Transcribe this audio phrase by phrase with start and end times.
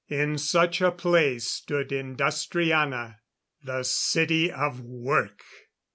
[0.09, 3.19] In such a place stood Industriana.
[3.63, 5.43] The City of Work!